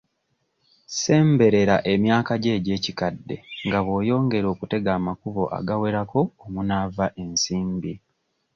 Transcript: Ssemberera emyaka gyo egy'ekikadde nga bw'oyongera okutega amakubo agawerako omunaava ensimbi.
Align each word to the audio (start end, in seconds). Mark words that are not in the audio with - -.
Ssemberera 0.87 1.75
emyaka 1.93 2.33
gyo 2.41 2.51
egy'ekikadde 2.57 3.35
nga 3.65 3.79
bw'oyongera 3.85 4.47
okutega 4.53 4.89
amakubo 4.99 5.43
agawerako 5.57 6.19
omunaava 6.45 7.05
ensimbi. 7.21 7.93